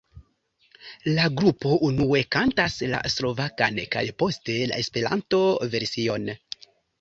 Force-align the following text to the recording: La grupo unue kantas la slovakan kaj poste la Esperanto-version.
La 1.17 1.25
grupo 1.41 1.73
unue 1.87 2.21
kantas 2.35 2.77
la 2.93 3.01
slovakan 3.17 3.77
kaj 3.97 4.03
poste 4.23 4.57
la 4.73 4.81
Esperanto-version. 4.87 6.35